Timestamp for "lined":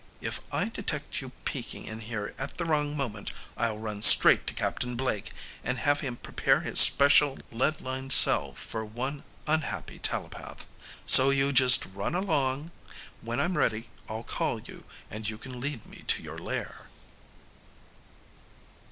7.81-8.11